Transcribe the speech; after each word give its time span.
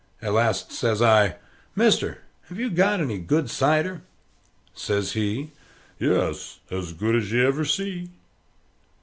At 0.19 0.33
last 0.33 0.71
says 0.71 0.99
I, 0.99 1.35
"Mister, 1.75 2.23
have 2.49 2.57
you 2.59 2.71
got 2.71 2.99
any 3.01 3.19
good 3.19 3.51
cider?" 3.51 4.01
Says 4.73 5.11
he, 5.13 5.51
"Yes, 5.99 6.57
as 6.71 6.93
good 6.93 7.15
as 7.15 7.31
ever 7.31 7.61
ye 7.61 7.67
see." 7.67 8.09